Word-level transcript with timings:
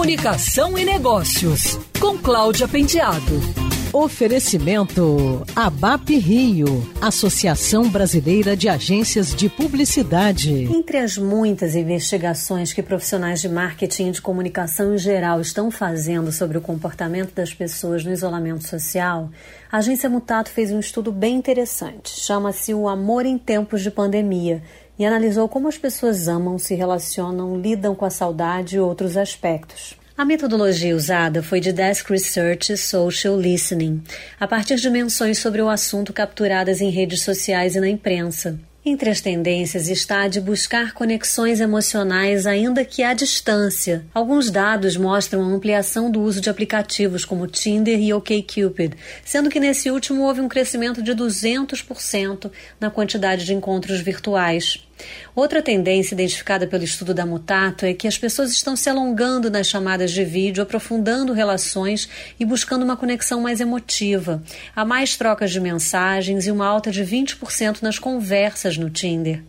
Comunicação 0.00 0.78
e 0.78 0.84
Negócios, 0.86 1.78
com 2.00 2.16
Cláudia 2.16 2.66
Penteado. 2.66 3.38
Oferecimento 3.92 5.42
ABAP 5.54 6.16
Rio, 6.16 6.88
Associação 7.02 7.86
Brasileira 7.86 8.56
de 8.56 8.66
Agências 8.66 9.34
de 9.34 9.50
Publicidade. 9.50 10.64
Entre 10.74 10.96
as 10.96 11.18
muitas 11.18 11.74
investigações 11.74 12.72
que 12.72 12.82
profissionais 12.82 13.42
de 13.42 13.48
marketing 13.50 14.08
e 14.08 14.12
de 14.12 14.22
comunicação 14.22 14.94
em 14.94 14.98
geral 14.98 15.38
estão 15.38 15.70
fazendo 15.70 16.32
sobre 16.32 16.56
o 16.56 16.62
comportamento 16.62 17.34
das 17.34 17.52
pessoas 17.52 18.02
no 18.02 18.10
isolamento 18.10 18.66
social, 18.66 19.28
a 19.70 19.78
agência 19.78 20.08
Mutato 20.08 20.50
fez 20.50 20.72
um 20.72 20.80
estudo 20.80 21.12
bem 21.12 21.36
interessante. 21.36 22.08
Chama-se 22.08 22.72
O 22.72 22.88
Amor 22.88 23.26
em 23.26 23.36
Tempos 23.36 23.82
de 23.82 23.90
Pandemia 23.90 24.62
e 25.00 25.04
analisou 25.06 25.48
como 25.48 25.66
as 25.66 25.78
pessoas 25.78 26.28
amam, 26.28 26.58
se 26.58 26.74
relacionam, 26.74 27.58
lidam 27.58 27.94
com 27.94 28.04
a 28.04 28.10
saudade 28.10 28.76
e 28.76 28.80
outros 28.80 29.16
aspectos. 29.16 29.98
A 30.14 30.26
metodologia 30.26 30.94
usada 30.94 31.42
foi 31.42 31.58
de 31.58 31.72
Desk 31.72 32.12
Research 32.12 32.76
Social 32.76 33.40
Listening, 33.40 34.02
a 34.38 34.46
partir 34.46 34.76
de 34.76 34.90
menções 34.90 35.38
sobre 35.38 35.62
o 35.62 35.70
assunto 35.70 36.12
capturadas 36.12 36.82
em 36.82 36.90
redes 36.90 37.22
sociais 37.22 37.76
e 37.76 37.80
na 37.80 37.88
imprensa. 37.88 38.60
Entre 38.84 39.10
as 39.10 39.20
tendências 39.20 39.88
está 39.88 40.22
a 40.22 40.28
de 40.28 40.40
buscar 40.40 40.94
conexões 40.94 41.60
emocionais 41.60 42.46
ainda 42.46 42.82
que 42.82 43.02
à 43.02 43.12
distância. 43.12 44.06
Alguns 44.12 44.50
dados 44.50 44.96
mostram 44.96 45.42
a 45.42 45.46
ampliação 45.46 46.10
do 46.10 46.22
uso 46.22 46.40
de 46.40 46.48
aplicativos 46.48 47.24
como 47.24 47.46
Tinder 47.46 48.00
e 48.00 48.12
OkCupid, 48.14 48.94
sendo 49.22 49.50
que 49.50 49.60
nesse 49.60 49.90
último 49.90 50.22
houve 50.22 50.40
um 50.40 50.48
crescimento 50.48 51.02
de 51.02 51.12
200% 51.12 52.50
na 52.78 52.90
quantidade 52.90 53.44
de 53.44 53.52
encontros 53.52 54.00
virtuais. 54.00 54.86
Outra 55.34 55.62
tendência 55.62 56.14
identificada 56.14 56.66
pelo 56.66 56.84
estudo 56.84 57.14
da 57.14 57.24
Mutato 57.24 57.86
é 57.86 57.94
que 57.94 58.08
as 58.08 58.18
pessoas 58.18 58.50
estão 58.50 58.74
se 58.74 58.90
alongando 58.90 59.50
nas 59.50 59.68
chamadas 59.68 60.10
de 60.10 60.24
vídeo, 60.24 60.62
aprofundando 60.62 61.32
relações 61.32 62.08
e 62.38 62.44
buscando 62.44 62.82
uma 62.82 62.96
conexão 62.96 63.40
mais 63.40 63.60
emotiva. 63.60 64.42
Há 64.74 64.84
mais 64.84 65.16
trocas 65.16 65.50
de 65.50 65.60
mensagens 65.60 66.46
e 66.46 66.50
uma 66.50 66.66
alta 66.66 66.90
de 66.90 67.04
20% 67.04 67.82
nas 67.82 67.98
conversas 67.98 68.76
no 68.76 68.90
Tinder. 68.90 69.42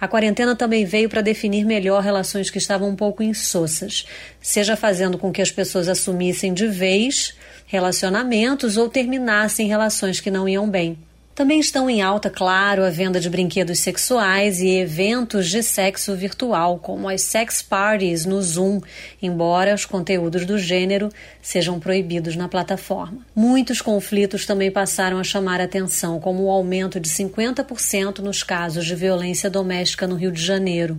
A 0.00 0.08
quarentena 0.08 0.54
também 0.54 0.84
veio 0.84 1.08
para 1.08 1.20
definir 1.20 1.64
melhor 1.64 2.02
relações 2.02 2.50
que 2.50 2.58
estavam 2.58 2.88
um 2.88 2.96
pouco 2.96 3.22
insossas, 3.22 4.06
seja 4.40 4.76
fazendo 4.76 5.18
com 5.18 5.32
que 5.32 5.42
as 5.42 5.50
pessoas 5.50 5.88
assumissem 5.88 6.54
de 6.54 6.66
vez 6.66 7.34
relacionamentos 7.66 8.76
ou 8.76 8.88
terminassem 8.88 9.66
relações 9.66 10.20
que 10.20 10.30
não 10.30 10.48
iam 10.48 10.68
bem. 10.68 10.96
Também 11.36 11.60
estão 11.60 11.90
em 11.90 12.00
alta, 12.00 12.30
claro, 12.30 12.82
a 12.82 12.88
venda 12.88 13.20
de 13.20 13.28
brinquedos 13.28 13.80
sexuais 13.80 14.58
e 14.62 14.70
eventos 14.78 15.50
de 15.50 15.62
sexo 15.62 16.16
virtual, 16.16 16.78
como 16.78 17.10
as 17.10 17.20
sex 17.20 17.60
parties 17.60 18.24
no 18.24 18.40
Zoom, 18.40 18.80
embora 19.20 19.74
os 19.74 19.84
conteúdos 19.84 20.46
do 20.46 20.58
gênero 20.58 21.10
sejam 21.42 21.78
proibidos 21.78 22.36
na 22.36 22.48
plataforma. 22.48 23.18
Muitos 23.34 23.82
conflitos 23.82 24.46
também 24.46 24.70
passaram 24.70 25.18
a 25.18 25.24
chamar 25.24 25.60
atenção, 25.60 26.18
como 26.18 26.44
o 26.44 26.50
aumento 26.50 26.98
de 26.98 27.10
50% 27.10 28.20
nos 28.20 28.42
casos 28.42 28.86
de 28.86 28.94
violência 28.94 29.50
doméstica 29.50 30.06
no 30.06 30.16
Rio 30.16 30.32
de 30.32 30.42
Janeiro 30.42 30.96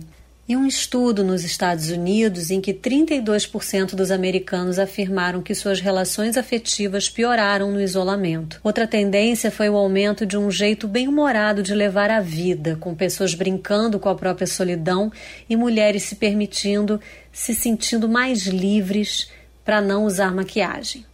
e 0.48 0.56
um 0.56 0.66
estudo 0.66 1.22
nos 1.22 1.44
Estados 1.44 1.90
Unidos 1.90 2.50
em 2.50 2.58
que 2.58 2.72
32% 2.72 3.94
dos 3.94 4.10
americanos 4.10 4.78
afirmaram 4.78 5.42
que 5.42 5.54
suas 5.54 5.78
relações 5.78 6.38
afetivas 6.38 7.08
pioraram 7.08 7.70
no 7.70 7.80
isolamento. 7.80 8.58
Outra 8.64 8.86
tendência 8.86 9.50
foi 9.50 9.68
o 9.68 9.76
aumento 9.76 10.24
de 10.24 10.38
um 10.38 10.50
jeito 10.50 10.88
bem-humorado 10.88 11.62
de 11.62 11.74
levar 11.74 12.10
a 12.10 12.20
vida, 12.20 12.76
com 12.76 12.94
pessoas 12.94 13.34
brincando 13.34 14.00
com 14.00 14.08
a 14.08 14.14
própria 14.14 14.46
solidão 14.46 15.12
e 15.50 15.54
mulheres 15.54 16.04
se 16.04 16.16
permitindo, 16.16 16.98
se 17.30 17.54
sentindo 17.54 18.08
mais 18.08 18.46
livres 18.46 19.30
para 19.62 19.82
não 19.82 20.04
usar 20.04 20.34
maquiagem 20.34 21.04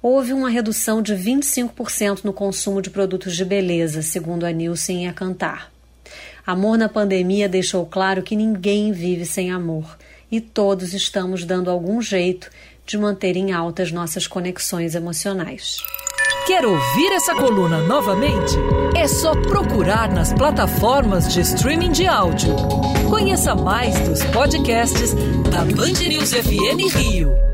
houve 0.00 0.32
uma 0.32 0.48
redução 0.48 1.02
de 1.02 1.14
25% 1.14 2.24
no 2.24 2.32
consumo 2.32 2.80
de 2.80 2.88
produtos 2.88 3.36
de 3.36 3.44
beleza, 3.44 4.00
segundo 4.00 4.46
a 4.46 4.50
Nielsen 4.50 5.04
e 5.04 5.08
a 5.08 5.12
Cantar. 5.12 5.70
Amor 6.46 6.78
na 6.78 6.88
pandemia 6.88 7.48
deixou 7.48 7.84
claro 7.86 8.22
que 8.22 8.36
ninguém 8.36 8.92
vive 8.92 9.24
sem 9.26 9.50
amor 9.50 9.96
e 10.30 10.40
todos 10.40 10.94
estamos 10.94 11.44
dando 11.44 11.70
algum 11.70 12.00
jeito 12.00 12.50
de 12.86 12.96
manter 12.96 13.36
em 13.36 13.52
alta 13.52 13.82
as 13.82 13.92
nossas 13.92 14.26
conexões 14.26 14.94
emocionais. 14.94 15.76
Quer 16.46 16.64
ouvir 16.64 17.12
essa 17.12 17.34
coluna 17.34 17.82
novamente? 17.82 18.54
É 18.96 19.06
só 19.06 19.32
procurar 19.32 20.10
nas 20.10 20.32
plataformas 20.32 21.30
de 21.32 21.42
streaming 21.42 21.92
de 21.92 22.06
áudio. 22.06 22.56
Conheça 23.10 23.54
mais 23.54 23.98
dos 24.08 24.24
podcasts 24.24 25.12
da 25.50 25.64
Band 25.64 26.08
News 26.08 26.32
FM 26.32 26.96
Rio. 26.96 27.47